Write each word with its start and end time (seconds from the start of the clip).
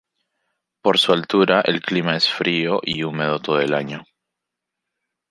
Por 0.81 0.97
su 0.97 1.13
altura, 1.13 1.61
el 1.63 1.79
clima 1.81 2.17
es 2.17 2.27
frío 2.27 2.79
y 2.81 3.03
húmedo 3.03 3.37
todo 3.39 3.59
el 3.61 3.75
año. 3.75 4.03